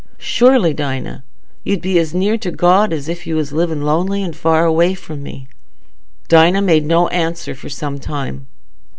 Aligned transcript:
Surely, 0.17 0.73
Dinah, 0.73 1.23
you'd 1.63 1.79
be 1.79 1.99
as 1.99 2.11
near 2.11 2.35
to 2.35 2.49
God 2.49 2.91
as 2.91 3.07
if 3.07 3.27
you 3.27 3.35
was 3.35 3.53
living 3.53 3.83
lonely 3.83 4.23
and 4.23 4.35
away 4.43 4.95
from 4.95 5.21
me." 5.21 5.47
Dinah 6.27 6.63
made 6.63 6.87
no 6.87 7.07
answer 7.09 7.53
for 7.53 7.69
some 7.69 7.99
time. 7.99 8.47